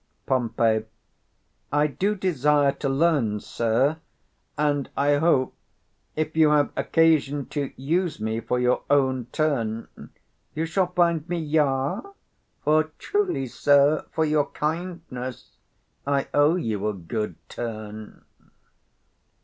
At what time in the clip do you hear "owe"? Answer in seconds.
16.33-16.55